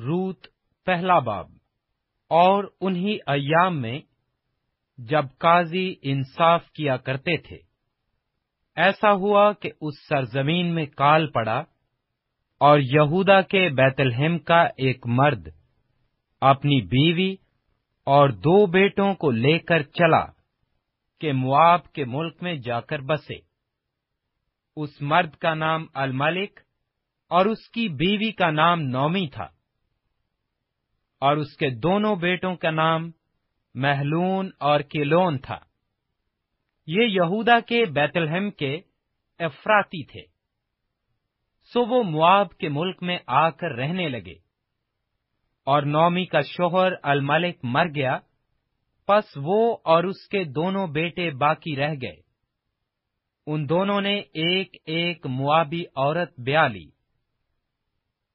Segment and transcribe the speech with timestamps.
[0.00, 0.46] روت
[0.86, 1.50] پہلا باب۔
[2.28, 4.00] اور انہی ایام میں
[4.98, 7.58] جب قاضی انصاف کیا کرتے تھے،
[8.76, 11.64] ایسا ہوا کہ اس سرزمین میں کال پڑا
[12.60, 15.48] اور یہودا کے بیت الحم کا ایک مرد،
[16.40, 17.36] اپنی بیوی
[18.04, 20.24] اور دو بیٹوں کو لے کر چلا
[21.20, 23.34] کہ مواب کے ملک میں جا کر بسے۔
[24.76, 26.60] اس مرد کا نام الملک
[27.30, 29.59] اور اس کی بیوی کا نام نومی تھا۔
[31.20, 33.10] اور اس کے دونوں بیٹوں کا نام
[33.74, 35.58] محلون اور کلون تھا۔
[36.86, 38.80] یہ یہودا کے بیت الحم کے
[39.38, 40.20] افراتی تھے۔
[41.72, 44.34] سو وہ مواب کے ملک میں آ کر رہنے لگے۔
[45.64, 48.18] اور نومی کا شوہر الملک مر گیا۔
[49.06, 52.20] پس وہ اور اس کے دونوں بیٹے باقی رہ گئے۔
[53.46, 56.90] ان دونوں نے ایک ایک موابی عورت بیا لی۔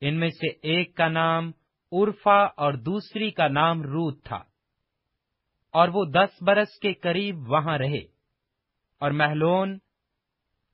[0.01, 1.51] ان میں سے ایک کا نام
[1.91, 4.43] عرفا اور دوسری کا نام روت تھا۔
[5.71, 8.15] اور وہ دس برس کے قریب وہاں رہے۔
[8.99, 9.77] اور محلون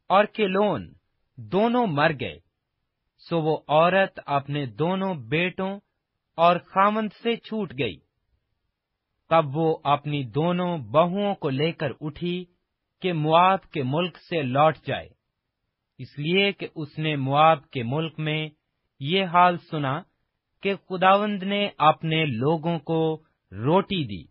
[0.08, 0.94] اور کلون
[1.38, 2.40] دونوں مر گئے۔
[3.18, 5.80] سو وہ عورت اپنے دونوں بیٹوں
[6.36, 8.00] اور خامند سے چھوٹ گئی۔
[9.30, 12.46] تب وہ اپنی دونوں بہوؤں کو لے کر اٹھی
[13.02, 15.10] کہ مواب کے ملک سے لوٹ جائے۔
[15.98, 18.50] اس لیے کہ اس نے مواب کے ملک میں
[19.00, 20.02] یہ حال سنا
[20.62, 24.24] کہ خداوند نے اپنے لوگوں کو روٹی دی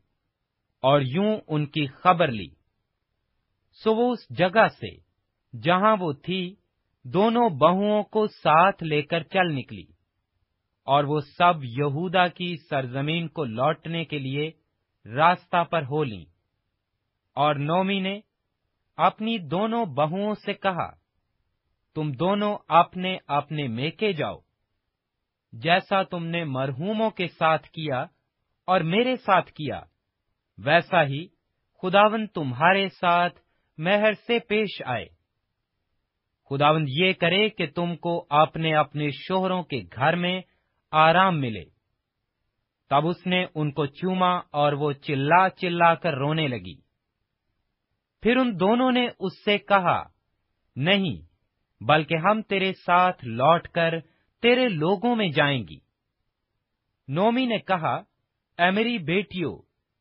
[0.83, 2.49] اور یوں ان کی خبر لی۔
[3.73, 5.11] سو وہ اس جگہ سے
[5.59, 6.55] جہاں وہ تھی،
[7.05, 9.87] دونوں بہوؤں کو ساتھ لے کر چل نکلی
[10.85, 14.51] اور وہ سب یہودا کی سرزمین کو لوٹنے کے لیے
[15.05, 16.25] راستہ پر ہو لیں۔
[17.35, 18.21] اور نومی نے
[18.97, 20.91] اپنی دونوں بہوؤں سے کہا،
[21.95, 24.39] تم دونوں اپنے اپنے میکے جاؤ۔
[25.53, 28.05] جیسا تم نے مرحوموں کے ساتھ کیا
[28.67, 29.81] اور میرے ساتھ کیا،
[30.59, 31.27] ویسا ہی
[31.83, 33.41] خداون تمہارے ساتھ
[33.79, 35.07] مہر سے پیش آئے۔
[36.51, 40.43] خداوند یہ کرے کہ تم کو اپنے اپنے شوہروں کے گھر میں
[40.91, 41.65] آرام ملے۔
[42.91, 46.81] تب اس نے ان کو چوما اور وہ چلا چلا کر رونے لگی۔
[48.23, 50.03] پھر ان دونوں نے اس سے کہا،
[50.77, 51.23] نہیں،
[51.85, 53.95] بلکہ ہم تیرے ساتھ لوٹ کر
[54.43, 55.79] تیرے لوگوں میں جائیں گی۔
[57.09, 57.95] نومی نے کہا،
[58.59, 59.59] اے میری بیٹیوں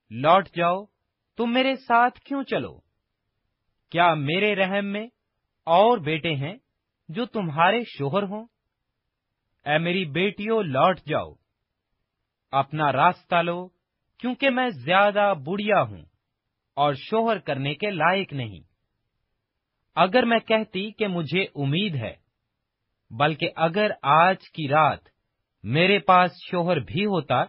[0.09, 0.85] لوٹ جاؤ،
[1.37, 2.79] تم میرے ساتھ کیوں چلو؟
[3.89, 5.07] کیا میرے رحم میں
[5.63, 6.55] اور بیٹے ہیں
[7.09, 8.47] جو تمہارے شوہر ہوں؟
[9.65, 11.33] اے میری بیٹیوں لوٹ جاؤ۔
[12.51, 13.67] اپنا راستہ لو،
[14.17, 16.01] کیونکہ میں زیادہ بڑھیا ہوں
[16.73, 18.59] اور شوہر کرنے کے لائق نہیں۔
[19.95, 22.28] اگر میں کہتی کہ مجھے امید ہے
[23.11, 24.99] بلکہ اگر آج کی رات
[25.63, 27.41] میرے پاس شوہر بھی ہوتا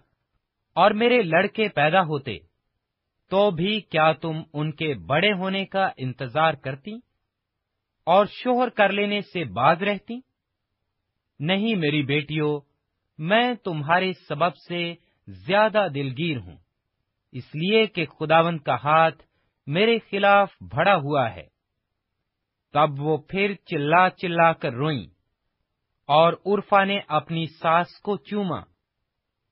[0.76, 2.38] اور میرے لڑکے پیدا ہوتے،
[3.30, 6.92] تو بھی کیا تم ان کے بڑے ہونے کا انتظار کرتی
[8.06, 10.20] اور شوہر کر لینے سے باز رہتی؟
[11.40, 12.60] نہیں میری بیٹیوں
[13.18, 14.94] میں تمہارے سبب سے
[15.28, 16.56] زیادہ دلگیر ہوں،
[17.32, 19.22] اس لیے کہ خداون کا ہاتھ
[19.66, 21.46] میرے خلاف بڑا ہوا ہے۔
[22.72, 25.19] تب وہ پھر چلا چلا کر روئیں۔
[26.10, 28.60] اور عرفا نے اپنی ساس کو چوما،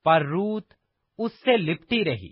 [0.03, 0.73] پر روت
[1.17, 2.31] اس سے لپٹی رہی۔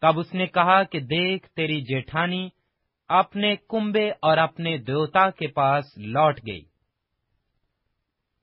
[0.00, 2.48] تب اس نے کہا کہ دیکھ تیری جیٹھانی
[3.08, 6.62] اپنے کنبے اور اپنے دیوتا کے پاس لوٹ گئی۔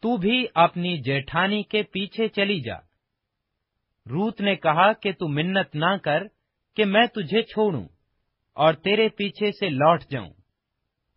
[0.02, 2.78] تو بھی اپنی جیٹھانی کے پیچھے چلی جا۔
[4.06, 6.24] روت نے کہا کہ تو منت نہ کر
[6.76, 7.88] کہ میں تجھے چھوڑوں
[8.54, 10.34] اور تیرے پیچھے سے لوٹ جاؤں،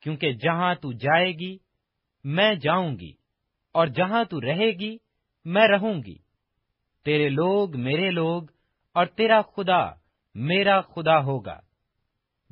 [0.00, 1.58] کیونکہ جہاں تو جائے گی،
[2.24, 3.21] میں جاؤں گی۔
[3.72, 4.96] اور جہاں تو رہے گی،
[5.44, 6.16] میں رہوں گی۔
[7.04, 8.42] تیرے لوگ میرے لوگ
[8.94, 9.90] اور تیرا خدا
[10.34, 11.60] میرا خدا ہوگا۔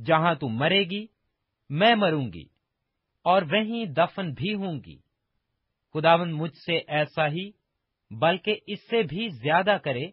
[0.06, 1.06] جہاں تو مرے گی،
[1.70, 2.44] میں مروں گی
[3.24, 4.98] اور وہیں دفن بھی ہوں گی۔
[5.94, 7.50] خداون مجھ سے ایسا ہی،
[8.10, 10.04] بلکہ اس سے بھی زیادہ کرے۔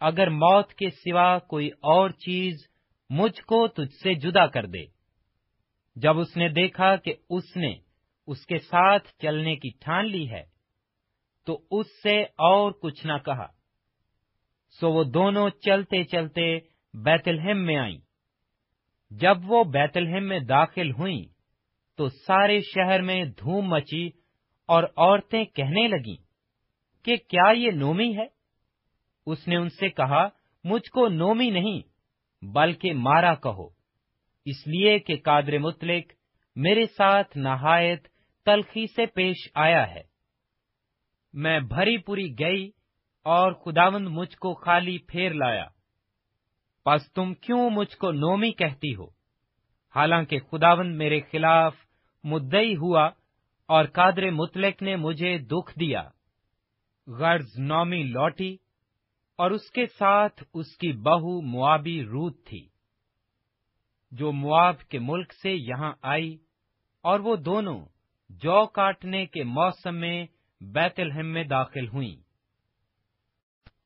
[0.00, 2.54] اگر موت کے سوا کوئی اور چیز
[3.10, 4.84] مجھ کو تجھ سے جدا کر دے۔
[5.96, 7.76] جب اس نے دیکھا کہ اس نے
[8.26, 10.42] اس کے ساتھ چلنے کی ٹھان لی ہے،
[11.46, 13.46] تو اس سے اور کچھ نہ کہا۔
[14.80, 16.58] سو وہ دونوں چلتے چلتے
[16.94, 17.98] بیت الحم میں آئیں۔
[19.10, 21.24] جب وہ بیت الحم میں داخل ہوئیں،
[21.96, 24.10] تو سارے شہر میں دھوم مچی
[24.66, 26.22] اور عورتیں کہنے لگیں،
[27.04, 28.26] کہ کیا یہ نومی ہے؟
[29.26, 30.28] اس نے ان سے کہا،
[30.64, 31.80] مجھ کو نومی نہیں،
[32.44, 33.68] بلکہ مارا کہو۔
[34.44, 36.12] اس لیے کہ قادر متلک
[36.56, 38.08] میرے ساتھ نہایت
[38.44, 40.02] تلخی سے پیش آیا ہے۔
[41.32, 42.70] میں بھری پوری گئی
[43.22, 45.66] اور خداوند مجھ کو خالی پھیر لایا۔
[46.84, 49.06] پس تم کیوں مجھ کو نومی کہتی ہو؟
[49.96, 51.74] حالانکہ خداوند میرے خلاف
[52.24, 53.10] مدئی ہوا
[53.66, 56.08] اور قادر مطلق نے مجھے دکھ دیا۔
[57.06, 58.56] غرض نومی لوٹی
[59.36, 62.68] اور اس کے ساتھ اس کی بہو موابی روت تھی۔
[64.12, 66.38] جو مواب کے ملک سے یہاں آئی
[67.02, 67.84] اور وہ دونوں
[68.32, 70.26] جو کاٹنے کے موسم میں
[70.60, 72.16] بیت الحم میں داخل ہوئیں۔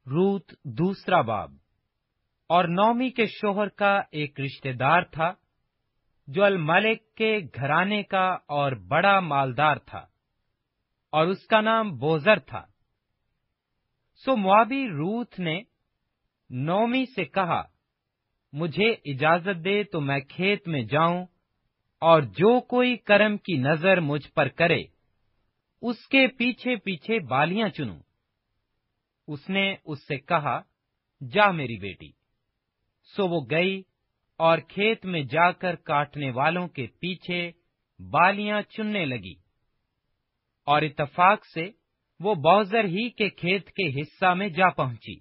[0.06, 1.52] روت دوسرا باب۔
[2.48, 5.32] اور نومی کے شوہر کا ایک رشتہ دار تھا،
[6.26, 10.06] جو الملک کے گھرانے کا اور بڑا مالدار تھا،
[11.12, 12.66] اور اس کا نام بوزر تھا۔
[14.24, 15.62] سو موابی روت نے
[16.50, 17.62] نومی سے کہا،
[18.52, 21.26] مجھے اجازت دے تو میں کھیت میں جاؤں
[22.00, 24.84] اور جو کوئی کرم کی نظر مجھ پر کرے،
[25.82, 27.98] اس کے پیچھے پیچھے بالیاں چنوں۔
[29.28, 30.60] اس نے اس سے کہا،
[31.32, 32.10] جا میری بیٹی۔
[33.16, 33.82] سو وہ گئی
[34.36, 37.50] اور کھیت میں جا کر کاٹنے والوں کے پیچھے
[38.10, 39.34] بالیاں چننے لگی۔
[40.66, 41.70] اور اتفاق سے
[42.20, 45.18] وہ بوزر ہی کے کھیت کے حصہ میں جا پہنچی،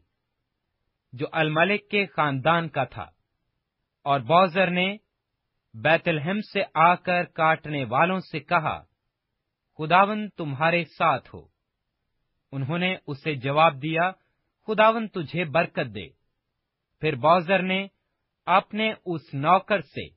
[1.13, 3.05] جو الملک کے خاندان کا تھا۔
[4.03, 4.97] اور بوزر نے
[5.83, 8.83] بیت الحم سے آ کر کاٹنے والوں سے کہا،
[9.77, 11.47] خداون تمہارے ساتھ ہو۔
[12.51, 14.11] انہوں نے اسے جواب دیا،
[14.67, 16.07] خداون تجھے برکت دے۔
[16.99, 17.87] پھر بوزر نے
[18.45, 20.07] اپنے اس نوکر سے،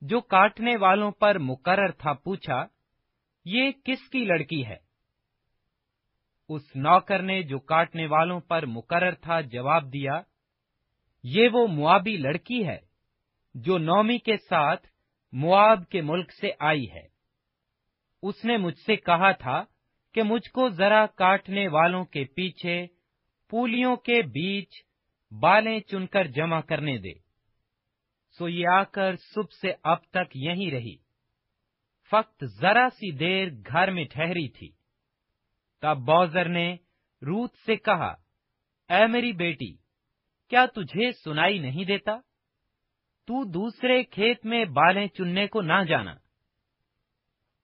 [0.00, 2.66] جو کاٹنے والوں پر مقرر تھا، پوچھا،
[3.44, 4.76] یہ کس کی لڑکی ہے؟
[6.48, 10.20] اس نوکر نے جو کاٹنے والوں پر مقرر تھا، جواب دیا،
[11.22, 12.89] یہ وہ موابی لڑکی ہے۔
[13.54, 14.86] جو نومی کے ساتھ
[15.32, 17.06] مواب کے ملک سے آئی ہے۔
[18.22, 19.64] اس نے مجھ سے کہا تھا
[20.14, 22.86] کہ مجھ کو ذرا کاٹنے والوں کے پیچھے
[23.50, 24.72] پولیوں کے بیچ
[25.40, 27.12] بالیں چن کر جمع کرنے دے۔
[28.38, 30.96] سو یہ آ کر صبح سے اب تک یہیں رہی۔
[32.10, 34.70] فقط ذرا سی دیر گھر میں ٹھہری تھی۔
[35.80, 36.74] تب بوزر نے
[37.22, 38.14] روت سے کہا،
[38.88, 39.76] اے میری بیٹی،
[40.48, 42.12] کیا تجھے سنائی نہیں دیتا؟
[43.30, 46.14] تو دوسرے کھیت میں بالیں چننے کو نہ جانا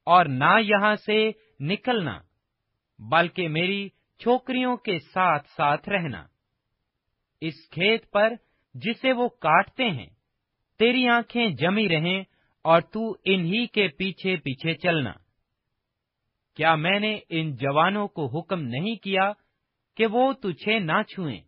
[0.04, 1.30] اور نہ یہاں سے
[1.60, 2.20] نکلنا،
[2.98, 6.26] بلکہ میری چھوکریوں کے ساتھ ساتھ رہنا۔
[7.40, 8.32] اس کھیت پر
[8.74, 10.06] جسے وہ کاٹتے ہیں،
[10.78, 12.22] تیری آنکھیں جمی رہیں
[12.62, 15.12] اور تو انہی کے پیچھے پیچھے چلنا۔
[16.56, 19.32] کیا میں نے ان جوانوں کو حکم نہیں کیا
[19.96, 21.40] کہ وہ تجھے نہ چھوئیں؟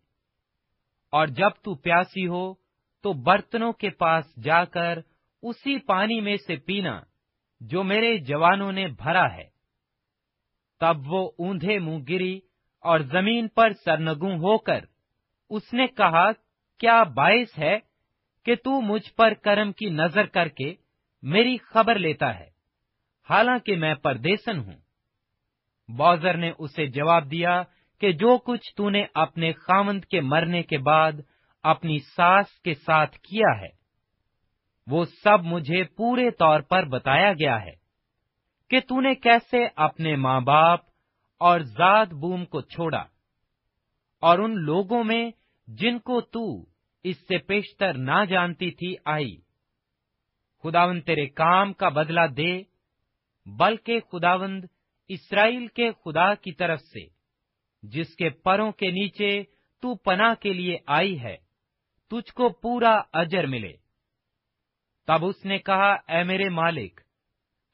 [1.11, 2.68] اور جب تو پیاسی ہو
[3.03, 4.99] تو برتنوں کے پاس جا کر
[5.43, 7.01] اسی پانی میں سے پینا
[7.61, 9.49] جو میرے جوانوں نے بھرا ہے۔
[10.81, 12.41] تب وہ اوندھے منہ گری
[12.81, 14.85] اور زمین پر سرنگوں ہو کر
[15.51, 16.33] اس نے کہا،
[16.79, 17.79] کیا باعث ہے
[18.45, 20.75] کہ تو مجھ پر کرم کی نظر کر کے
[21.23, 22.49] میری خبر لیتا ہے؟
[23.31, 24.77] حالانکہ میں پردیسن ہوں۔
[25.89, 27.63] بوزر نے اسے جواب دیا
[28.01, 31.13] کہ جو کچھ تو نے اپنے خامند کے مرنے کے بعد
[31.63, 33.79] اپنی ساس کے ساتھ کیا ہے۔
[34.87, 37.89] وہ سب مجھے پورے طور پر بتایا گیا ہے
[38.71, 40.81] کہ تو نے کیسے اپنے ماں باپ
[41.39, 43.05] اور ذات بوم کو چھوڑا
[44.21, 45.31] اور ان لوگوں میں
[45.69, 46.67] جن کو تو
[47.05, 49.37] اس سے پیشتر نہ جانتی تھی آئی۔
[50.63, 52.63] خداوند تیرے کام کا بدلہ دے،
[53.47, 54.65] بلکہ خداوند
[55.09, 57.07] اسرائیل کے خدا کی طرف سے،
[57.83, 59.43] جس کے پروں کے نیچے
[59.81, 61.48] تو پناہ کے لیے آئی ہے۔
[62.11, 63.73] تجھ کو پورا اجر ملے۔
[65.07, 67.01] تب اس نے کہا، اے میرے مالک،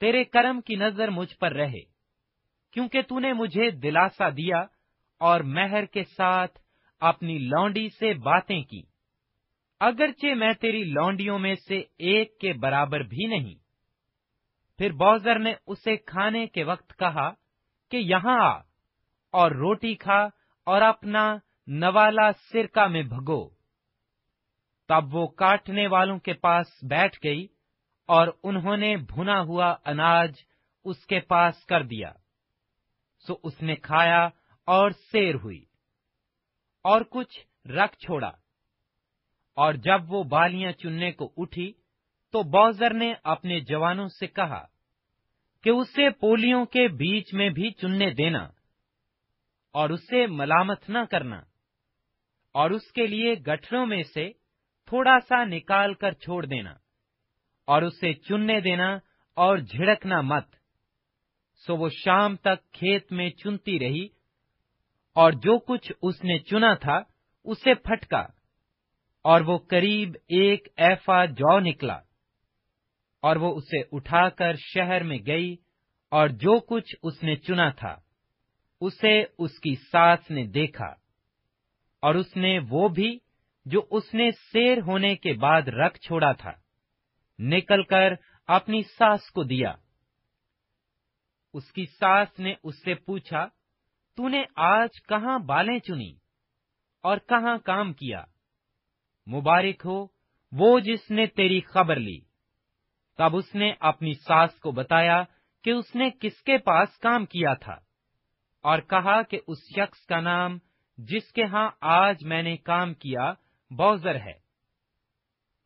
[0.01, 1.81] تیرے کرم کی نظر مجھ پر رہے،
[2.73, 4.65] کیونکہ تو نے مجھے دلاسا دیا
[5.19, 6.59] اور مہر کے ساتھ
[7.01, 8.83] اپنی لونڈی سے باتیں کی۔
[9.81, 13.55] اگرچہ میں تیری لونڈیوں میں سے ایک کے برابر بھی نہیں۔
[14.79, 17.31] پھر بوزر نے اسے کھانے کے وقت کہا
[17.91, 18.59] کہ یہاں آ
[19.31, 20.29] اور روٹی کھا
[20.65, 21.37] اور اپنا
[21.67, 23.49] نوالا سرکا میں بھگو۔
[24.89, 27.47] تب وہ کاٹنے والوں کے پاس بیٹھ گئی
[28.09, 30.33] اور انہوں نے بھنا ہوا اناج
[30.85, 32.13] اس کے پاس کر دیا۔
[33.27, 34.29] سو اس نے کھایا
[34.67, 35.65] اور سیر ہوئی
[36.85, 38.31] اور کچھ رکھ چھوڑا۔
[39.57, 41.73] اور جب وہ بالیاں چننے کو اٹھی
[42.33, 44.65] تو بوزر نے اپنے جوانوں سے کہا
[45.63, 48.49] کہ اسے پولیوں کے بیچ میں بھی چننے دینا
[49.73, 51.43] اور اسے ملامت نہ کرنا
[52.53, 54.31] اور اس کے لیے گٹھروں میں سے
[54.95, 56.71] تھوڑا سا نکال کر چھوڑ دینا
[57.69, 58.87] اور اسے چننے دینا
[59.37, 60.47] اور جھڑکنا مت۔
[61.63, 64.05] سو وہ شام تک کھیت میں چنتی رہی
[65.17, 67.01] اور جو کچھ اس نے چنا تھا
[67.47, 68.21] اسے پھٹکا
[69.25, 71.99] اور وہ قریب ایک ایفا جو نکلا
[73.23, 75.55] اور وہ اسے اٹھا کر شہر میں گئی
[76.13, 77.97] اور جو کچھ اس نے چنا تھا
[78.81, 80.93] اسے اس کی ساس نے دیکھا
[82.03, 83.19] اور اس نے وہ بھی
[83.65, 86.53] جو اس نے سیر ہونے کے بعد رکھ چھوڑا تھا۔
[87.39, 88.13] نکل کر
[88.47, 89.75] اپنی ساس کو دیا۔
[91.55, 93.49] اس کی ساس نے اس سے پوچھا،
[94.17, 96.15] تو نے آج کہاں بالیں چنی
[97.03, 98.25] اور کہاں کام کیا؟
[99.27, 100.07] مبارک ہو،
[100.53, 102.21] وہ جس نے تیری خبر لی۔
[103.19, 105.23] تب اس نے اپنی ساس کو بتایا
[105.65, 107.77] کہ اس نے کس کے پاس کام کیا تھا
[108.63, 110.59] اور کہا کہ اس شخص کا نام،
[110.99, 113.33] جس کے ہاں آج میں نے کام کیا
[113.71, 114.45] بوزر ہے۔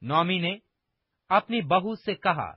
[0.03, 0.57] نومی نے
[1.29, 2.53] اپنی بہو سے کہا،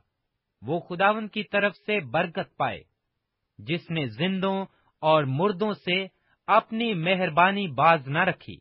[0.62, 2.84] وہ خداون کی طرف سے برکت پائے،
[3.58, 4.66] جس نے زندوں
[5.00, 6.08] اور مردوں سے
[6.48, 8.60] اپنی مہربانی باز نہ رکھی۔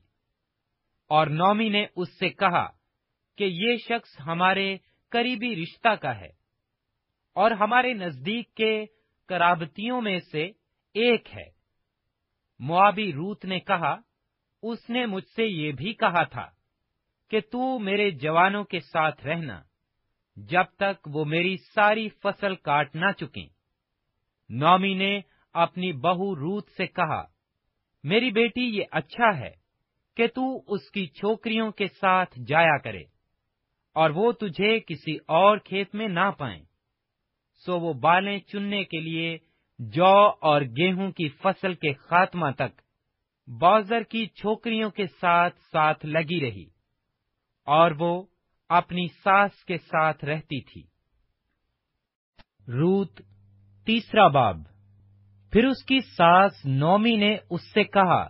[1.09, 2.67] اور نومی نے اس سے کہا
[3.39, 4.77] کہ یہ شخص ہمارے
[5.09, 6.29] قریبی رشتہ کا ہے
[7.33, 8.87] اور ہمارے نزدیک کے
[9.29, 10.45] کرابتیوں میں سے
[10.95, 11.51] ایک ہے۔
[12.59, 13.97] موابی روت نے کہا،
[14.63, 16.60] اس نے مجھ سے یہ بھی کہا تھا
[17.31, 19.63] کہ تو میرے جوانوں کے ساتھ رہنا،
[20.37, 23.47] جب تک وہ میری ساری فصل کاٹ نہ چکیں۔
[24.49, 25.21] نومی نے
[25.55, 27.23] اپنی بہو روت سے کہا،
[28.05, 29.51] میری بیٹی یہ اچھا ہے
[30.17, 33.03] کہ تو اس کی چھوکریوں کے ساتھ جایا کرے
[33.95, 36.63] اور وہ تجھے کسی اور کھیت میں نہ پائیں۔
[37.67, 39.39] سو وہ بالیں چننے کے لیے
[39.79, 42.81] جو اور گیہوں کی فصل کے خاتمہ تک
[43.61, 46.80] بازر کی چھوکریوں کے ساتھ ساتھ لگی رہی۔
[47.67, 48.23] اور وہ
[48.69, 50.83] اپنی ساس کے ساتھ رہتی تھی۔
[52.69, 53.21] روت،
[53.87, 54.59] تیسرا باب۔
[55.53, 58.27] پھر اس کی ساس نومی نے اس سے کہا،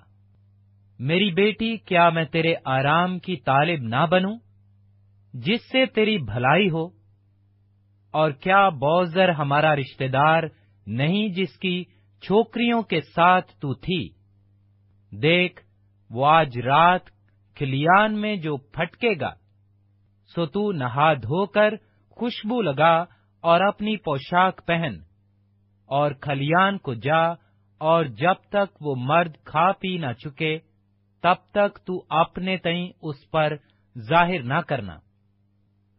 [0.98, 4.38] میری بیٹی، کیا میں تیرے آرام کی طالب نہ بنوں؟
[5.34, 6.86] جس سے تیری بھلائی ہو۔
[8.10, 10.42] اور کیا بوزر ہمارا رشتہ دار
[10.86, 11.84] نہیں جس کی
[12.22, 14.08] چھوکریوں کے ساتھ تو تھی؟
[15.10, 15.62] دیکھ،
[16.10, 17.19] وہ آج رات
[17.60, 19.30] کھلیان میں جو پھٹکے گا،
[20.30, 21.74] سو تو نہا دھو کر
[22.16, 22.92] خوشبو لگا
[23.44, 24.94] اور اپنی پوشاک پہن،
[25.90, 27.20] اور کھلیان کو جا
[27.80, 30.56] اور جب تک وہ مرد کھا پی نہ چکے،
[31.24, 33.56] تب تک تو اپنے تئیں اس پر
[33.96, 34.98] ظاہر نہ کرنا۔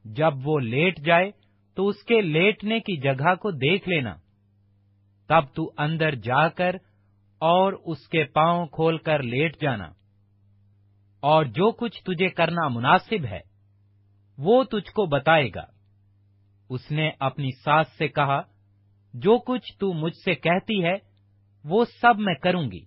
[0.06, 1.32] جب وہ لیٹ جائے
[1.78, 4.16] تو اس کے لیٹنے کی جگہ کو دیکھ لینا۔
[5.30, 6.76] تب تو اندر جا کر
[7.42, 9.90] اور اس کے پاؤں کھول کر لیٹ جانا۔
[11.22, 13.40] اور جو کچھ تجھے کرنا مناسب ہے،
[14.38, 15.66] وہ تجھ کو بتائے گا۔
[16.70, 18.42] اس نے اپنی ساس سے کہا،
[19.14, 20.98] جو کچھ تو مجھ سے کہتی ہے،
[21.66, 22.86] وہ سب میں کروں گی۔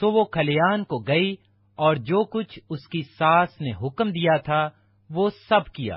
[0.00, 1.36] سو وہ کھلیان کو گئی
[1.74, 4.68] اور جو کچھ اس کی ساس نے حکم دیا تھا،
[5.10, 5.96] وہ سب کیا۔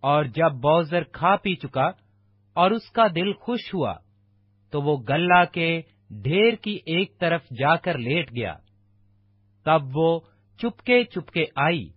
[0.00, 1.90] اور جب بوزر کھا پی چکا
[2.52, 3.94] اور اس کا دل خوش ہوا،
[4.70, 8.54] تو وہ گلہ کے ڈھیر کی ایک طرف جا کر لیٹ گیا۔
[9.64, 10.20] تب وہ
[10.58, 11.88] چپکے چپکے آئی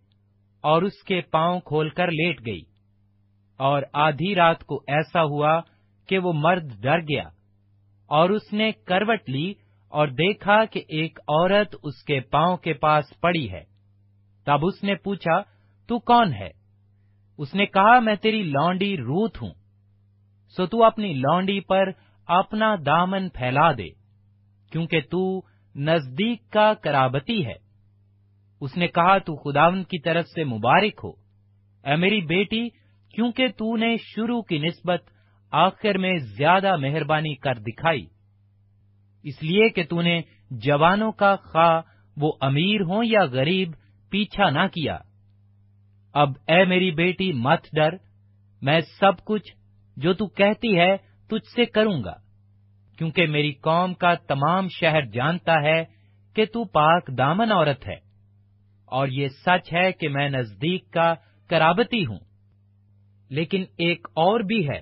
[0.61, 2.61] اور اس کے پاؤں کھول کر لیٹ گئی
[3.59, 5.61] اور آدھی رات کو ایسا ہوا
[6.09, 7.23] کہ وہ مرد ڈر گیا
[8.09, 9.53] اور اس نے کروٹ لی
[9.89, 13.63] اور دیکھا کہ ایک عورت اس کے پاؤں کے پاس پڑی ہے۔
[14.45, 15.41] تب اس نے پوچھا،
[15.89, 16.49] تو کون ہے؟
[17.37, 19.53] اس نے کہا، میں تیری لانڈی روت ہوں،
[20.57, 21.89] سو تو اپنی لانڈی پر
[22.27, 23.89] اپنا دامن پھیلا دے،
[24.71, 25.41] کیونکہ تو
[25.75, 27.53] نزدیک کا کرابتی ہے۔
[28.61, 31.11] اس نے کہا، تو خداون کی طرف سے مبارک ہو۔
[31.83, 32.67] اے میری بیٹی،
[33.13, 35.03] کیونکہ تو نے شروع کی نسبت
[35.51, 38.05] آخر میں زیادہ مہربانی کر دکھائی،
[39.23, 41.81] اس لیے کہ تو نے جوانوں کا خواہ
[42.17, 43.71] وہ امیر ہوں یا غریب،
[44.11, 44.97] پیچھا نہ کیا۔
[46.13, 47.95] اب اے میری بیٹی، مت ڈر،
[48.61, 49.53] میں سب کچھ
[49.97, 50.95] جو تو کہتی ہے
[51.27, 52.24] تجھ سے کروں گا۔
[52.97, 55.83] کیونکہ میری قوم کا تمام شہر جانتا ہے
[56.35, 58.05] کہ تو پاک دامن عورت ہے۔
[58.85, 61.13] اور یہ سچ ہے کہ میں نزدیک کا
[61.49, 62.19] کرابتی ہوں۔
[63.29, 64.81] لیکن ایک اور بھی ہے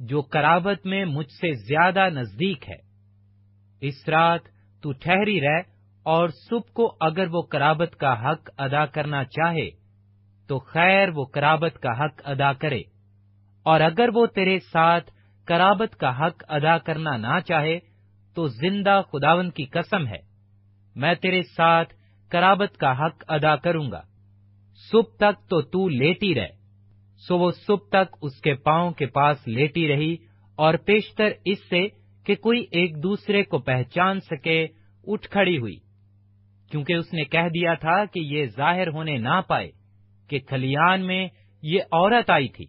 [0.00, 2.76] جو کرابت میں مجھ سے زیادہ نزدیک ہے۔
[3.80, 4.40] اس رات
[4.82, 5.60] تو ٹھہری رہ
[6.02, 9.70] اور صبح کو اگر وہ کرابت کا حق ادا کرنا چاہے
[10.48, 12.82] تو خیر وہ کرابت کا حق ادا کرے۔
[13.62, 15.10] اور اگر وہ تیرے ساتھ
[15.44, 17.78] کرابت کا حق ادا کرنا نہ چاہے
[18.34, 20.18] تو زندہ خداون کی قسم ہے۔
[20.96, 21.94] میں تیرے ساتھ
[22.30, 24.00] کرابت کا حق ادا کروں گا۔
[24.90, 26.46] صبح تک تو تو لیٹی رہ۔
[27.28, 30.16] سو وہ صبح تک اس کے پاؤں کے پاس لیٹی رہی
[30.56, 31.88] اور پیشتر اس سے
[32.26, 34.66] کہ کوئی ایک دوسرے کو پہچان سکے،
[35.06, 35.76] اٹھ کھڑی ہوئی۔
[36.70, 39.70] کیونکہ اس نے کہہ دیا تھا کہ یہ ظاہر ہونے نہ پائے
[40.28, 41.28] کہ کھلیان میں
[41.62, 42.66] یہ عورت آئی تھی۔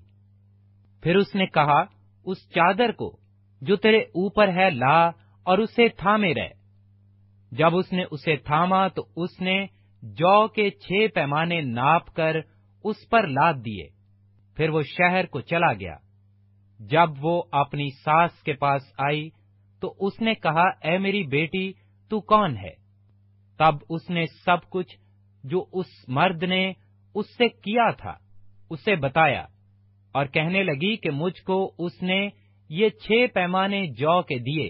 [1.02, 1.95] پھر اس نے کہا
[2.26, 3.18] اس چادر کو
[3.62, 5.08] جو تیرے اوپر ہے لا
[5.44, 6.50] اور اسے تھامے رہ۔
[7.52, 9.66] جب اس نے اسے تھاما تو اس نے
[10.02, 12.36] جو کے چھ پیمانے ناپ کر
[12.84, 13.88] اس پر لاد دیے۔
[14.56, 15.96] پھر وہ شہر کو چلا گیا۔
[16.80, 19.30] جب وہ اپنی ساس کے پاس آئی
[19.82, 21.74] تو اس نے کہا، اے میری بیٹی،
[22.10, 22.72] تو کون ہے؟
[23.58, 24.98] تب اس نے سب کچھ
[25.44, 26.74] جو اس مرد نے
[27.16, 28.14] اس سے کیا تھا،
[28.70, 29.46] اسے بتایا۔
[30.16, 32.30] اور کہنے لگی کہ مجھ کو اس نے
[32.70, 34.70] یہ چھ پیمانے جو کے دیے،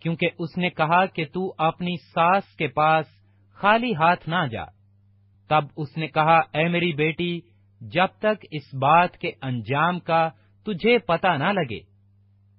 [0.00, 3.06] کیونکہ اس نے کہا کہ تو اپنی ساس کے پاس
[3.52, 4.64] خالی ہاتھ نہ جا۔
[5.48, 7.40] تب اس نے کہا، اے میری بیٹی،
[7.80, 10.28] جب تک اس بات کے انجام کا
[10.66, 11.80] تجھے پتا نہ لگے،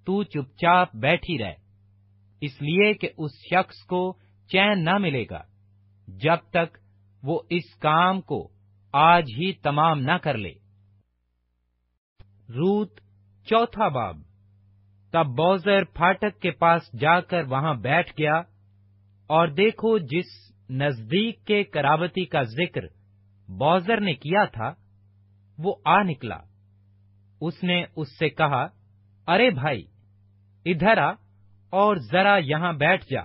[0.05, 1.53] تو چپ چاپ بیٹھی رہ۔
[2.41, 4.13] اس لیے کہ اس شخص کو
[4.51, 5.43] چین نہ ملے گا،
[6.07, 6.77] جب تک
[7.23, 8.47] وہ اس کام کو
[8.93, 10.66] آج ہی تمام نہ کر لے۔
[12.50, 13.00] روت
[13.46, 14.18] چوتھا باب۔
[15.12, 18.34] تب بوزر پھاٹک کے پاس جا کر وہاں بیٹھ گیا
[19.27, 20.25] اور دیکھو جس
[20.70, 22.82] نزدیک کے کرابتی کا ذکر
[23.50, 24.74] بوزر نے کیا تھا،
[25.58, 26.38] وہ آ نکلا۔
[27.42, 28.68] اس نے اس سے کہا،
[29.27, 29.84] ارے بھائی،
[30.66, 31.12] ادھر آ
[31.70, 33.22] اور ذرا یہاں بیٹھ جا۔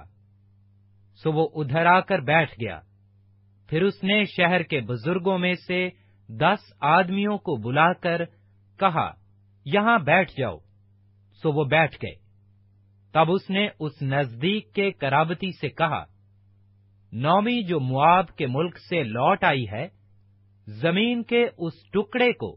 [1.23, 2.81] سو وہ ادھر آ کر بیٹھ گیا۔
[3.69, 5.88] پھر اس نے شہر کے بزرگوں میں سے
[6.29, 8.21] دس آدمیوں کو بلا کر
[8.79, 9.12] کہا،
[9.64, 10.59] یہاں بیٹھ جاؤ۔
[11.43, 12.14] سو وہ بیٹھ گئے۔
[13.12, 16.05] تب اس نے اس نزدیک کے کرابتی سے کہا،
[17.12, 19.88] نومی جو مواب کے ملک سے لوٹ آئی ہے،
[20.67, 22.57] زمین کے اس ٹکڑے کو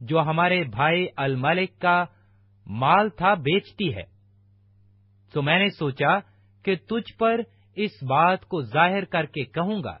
[0.00, 2.04] جو ہمارے بھائی الملک کا
[2.66, 4.02] مال تھا بیچتی ہے۔
[5.32, 6.18] تو میں نے سوچا
[6.64, 7.40] کہ تجھ پر
[7.76, 9.96] اس بات کو ظاہر کر کے کہوں گا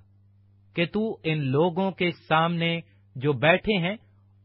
[0.74, 2.80] کہ تو ان لوگوں کے سامنے
[3.16, 3.96] جو بیٹھے ہیں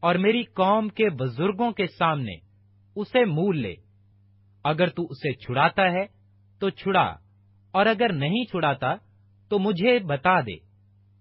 [0.02, 2.34] اور میری قوم کے بزرگوں کے سامنے
[2.96, 3.74] اسے مول لے۔
[4.64, 6.04] اگر تو اسے چھڑاتا ہے
[6.60, 7.06] تو چھڑا،
[7.74, 8.94] اور اگر نہیں چھڑاتا
[9.50, 10.56] تو مجھے بتا دے،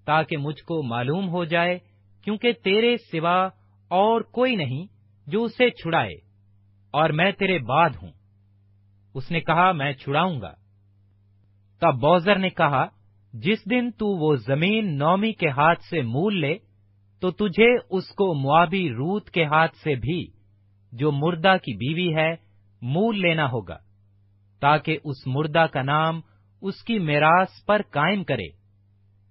[0.08, 1.78] تاکہ مجھ کو معلوم ہو جائے،
[2.24, 3.38] کیونکہ تیرے سوا
[3.92, 4.86] اور کوئی نہیں
[5.28, 6.16] جو اسے چھڑائے،
[6.94, 8.12] اور میں تیرے بعد ہوں۔
[9.16, 10.54] اس نے کہا، میں چھڑاؤں گا۔
[11.82, 12.86] تب بوزر نے کہا،
[13.34, 16.58] جس دن تو وہ زمین نومی کے ہاتھ سے مول لے
[17.26, 20.28] تو تجھے اس کو موابی روت کے ہاتھ سے بھی،
[20.92, 22.36] جو مردہ کی بیوی ہے،
[22.82, 23.78] مول لینا ہوگا،
[24.60, 26.22] تاکہ اس مردہ کا نام
[26.62, 28.48] اس کی میراث پر قائم کرے۔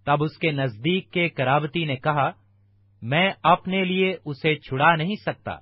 [0.04, 2.30] تب اس کے نزدیک کے کرابتی نے کہا،
[3.02, 5.56] میں اپنے لیے اسے چھڑا نہیں سکتا۔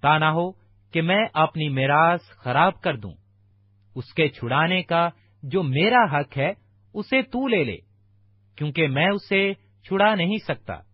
[0.00, 0.52] تا نہ ہو
[0.92, 3.12] کہ میں اپنی میراث خراب کر دوں۔
[3.94, 5.08] اس کے چھڑانے کا
[5.42, 6.52] جو میرا حق ہے،
[6.94, 7.76] اسے تو لے لے،
[8.56, 10.87] کیونکہ میں اسے چھڑا نہیں سکتا۔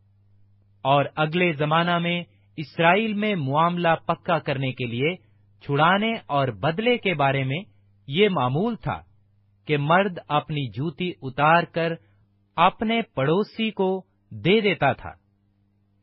[0.85, 2.25] اور اگلے زمانہ میں
[2.57, 5.15] اسرائیل میں معاملہ پکا کرنے کے لیے
[5.61, 7.63] چھڑانے اور بدلے کے بارے میں
[8.07, 9.03] یہ معمول تھا
[9.67, 11.93] کہ مرد اپنی جوتی اتار کر
[12.57, 15.11] اپنے پڑوسی کو دے دیتا تھا۔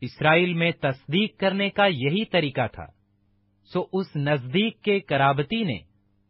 [0.02, 2.86] اسرائیل میں تصدیق کرنے کا یہی طریقہ تھا۔
[3.74, 5.78] سو اس نزدیک کے کرابتی نے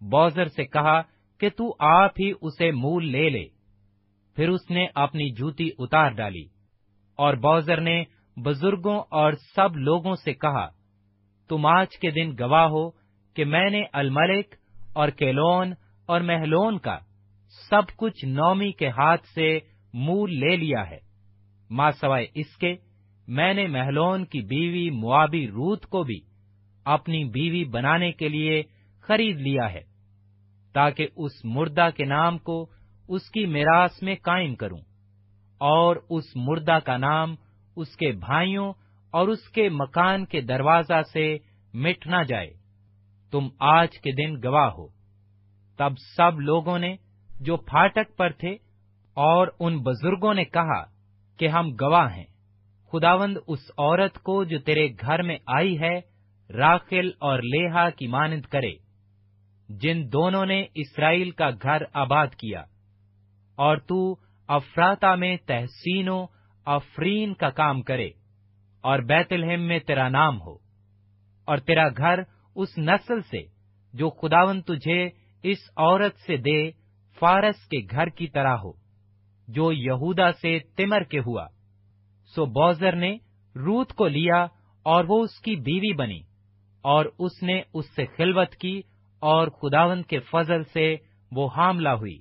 [0.01, 1.01] بوزر سے کہا
[1.39, 3.45] کہ تو آپ ہی اسے مول لے لے۔
[4.35, 6.45] پھر اس نے اپنی جوتی اتار ڈالی
[7.15, 8.03] اور بوزر نے
[8.37, 10.67] بزرگوں اور سب لوگوں سے کہا،
[11.49, 12.89] تم آج کے دن گواہ ہو
[13.35, 14.55] کہ میں نے الملک
[14.93, 15.73] اور کیلون
[16.09, 16.97] اور محلون کا
[17.69, 19.57] سب کچھ نومی کے ہاتھ سے
[19.93, 20.97] مول لے لیا ہے۔
[21.69, 22.75] ماں سوائے اس کے،
[23.27, 26.19] میں نے محلون کی بیوی موابی روت کو بھی
[26.85, 28.63] اپنی بیوی بنانے کے لیے
[29.03, 29.81] خرید لیا ہے،
[30.75, 32.65] تاکہ اس مردہ کے نام کو
[33.09, 34.79] اس کی میراث میں قائم کروں
[35.61, 37.35] اور اس مردہ کا نام
[37.81, 38.73] اس کے بھائیوں
[39.13, 41.37] اور اس کے مکان کے دروازہ سے
[41.73, 42.53] مٹ نہ جائے۔
[43.31, 44.87] تم آج کے دن گواہ ہو۔
[45.77, 46.95] تب سب لوگوں نے
[47.39, 48.55] جو پھاٹک پر تھے
[49.17, 50.83] اور ان بزرگوں نے کہا
[51.39, 52.25] کہ ہم گواہ ہیں۔
[52.91, 55.99] خداوند اس عورت کو جو تیرے گھر میں آئی ہے،
[56.49, 58.73] راخل اور لیہا کی مانند کرے۔
[59.69, 62.63] جن دونوں نے اسرائیل کا گھر آباد کیا،
[63.57, 63.99] اور تو
[64.49, 66.25] افراتا میں تحسینوں
[66.71, 68.09] افرین کا کام کرے
[68.83, 70.53] اور بیت الحم میں تیرا نام ہو
[71.47, 72.19] اور تیرا گھر
[72.55, 73.41] اس نسل سے
[73.93, 75.09] جو خداون تجھے
[75.43, 76.59] اس عورت سے دے
[77.19, 78.71] فارس کے گھر کی طرح ہو،
[79.47, 81.45] جو یہودا سے تمر کے ہوا۔
[82.35, 83.15] سو بوزر نے
[83.55, 84.45] روت کو لیا
[84.85, 86.19] اور وہ اس کی بیوی بنی
[86.85, 88.81] اور اس نے اس سے خلوت کی
[89.21, 90.95] اور خداون کے فضل سے
[91.31, 92.17] وہ حاملہ ہوئی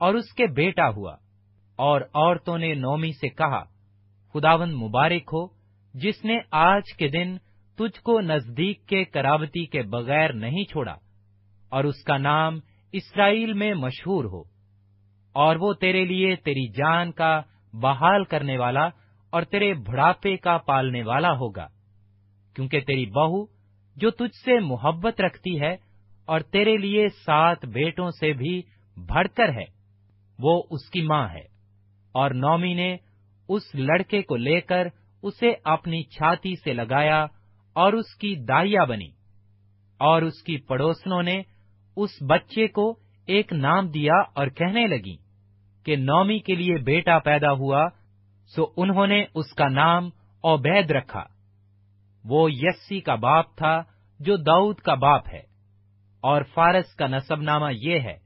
[0.00, 1.14] اور اس کے بیٹا ہوا
[1.78, 3.62] اور عورتوں نے نومی سے کہا
[4.34, 5.46] خداون مبارک ہو،
[5.94, 7.36] جس نے آج کے دن
[7.78, 10.94] تجھ کو نزدیک کے کرابتی کے بغیر نہیں چھوڑا،
[11.72, 12.58] اور اس کا نام
[12.94, 14.42] اسرائیل میں مشہور ہو،
[15.34, 17.40] اور وہ تیرے لیے تیری جان کا
[17.74, 18.84] بحال کرنے والا
[19.32, 21.66] اور تیرے بڑھاپے کا پالنے والا ہوگا،
[22.56, 23.44] کیونکہ تیری بہو
[23.96, 25.74] جو تجھ سے محبت رکھتی ہے
[26.28, 28.60] اور تیرے لیے سات بیٹوں سے بھی
[28.96, 29.64] بڑھ کر ہے،
[30.38, 31.42] وہ اس کی ماں ہے،
[32.14, 32.96] اور نومی نے
[33.48, 34.88] اس لڑکے کو لے کر
[35.22, 37.26] اسے اپنی چھاتی سے لگایا
[37.72, 39.10] اور اس کی دائیا بنی
[39.98, 41.42] اور اس کی پڑوسنوں نے
[41.96, 45.16] اس بچے کو ایک نام دیا اور کہنے لگی
[45.84, 47.88] کہ نومی کے لیے بیٹا پیدا ہوا،
[48.46, 50.06] سو انہوں نے اس کا نام
[50.40, 51.24] اوبید رکھا۔
[52.24, 53.82] وہ یسی کا باپ تھا
[54.20, 55.42] جو داؤد کا باپ ہے۔
[56.20, 58.16] اور فارس کا نصب نامہ یہ ہے،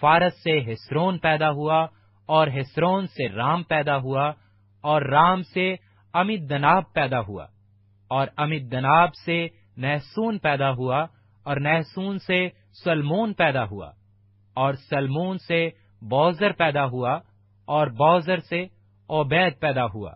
[0.00, 1.86] فارس سے ہسرون پیدا ہوا
[2.30, 4.32] اور ہسرون سے رام پیدا ہوا
[4.80, 5.74] اور رام سے
[6.12, 7.46] امت دناب پیدا ہوا
[8.08, 11.06] اور امت دناب سے نحسون پیدا ہوا
[11.44, 12.48] اور نحسون سے
[12.84, 13.90] سلمون پیدا ہوا
[14.54, 15.68] اور سلمون سے
[16.02, 17.18] بوزر پیدا ہوا
[17.64, 18.66] اور بوزر سے
[19.06, 20.12] اوبید پیدا ہوا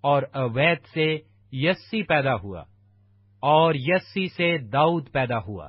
[0.00, 1.18] اور اوید سے
[1.52, 2.64] یسی پیدا ہوا
[3.40, 5.68] اور یسی سے داؤد پیدا ہوا۔